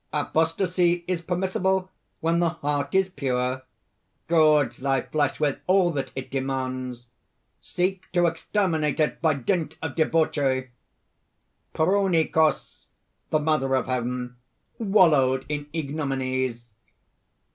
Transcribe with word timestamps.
Apostasy 0.11 1.05
is 1.07 1.21
permissible 1.21 1.91
when 2.21 2.39
the 2.39 2.49
heart 2.49 2.95
is 2.95 3.07
pure. 3.09 3.61
Gorge 4.27 4.77
thy 4.77 5.01
flesh 5.01 5.39
with 5.39 5.59
all 5.67 5.91
that 5.91 6.11
it 6.15 6.31
demands. 6.31 7.05
Seek 7.61 8.11
to 8.13 8.25
exterminate 8.25 8.99
it 8.99 9.21
by 9.21 9.35
dint 9.35 9.77
of 9.79 9.93
debauchery! 9.93 10.71
Prounikos, 11.75 12.87
the 13.29 13.39
Mother 13.39 13.75
of 13.75 13.85
Heaven, 13.85 14.37
wallowed 14.79 15.45
in 15.47 15.67
ignominies." 15.71 16.71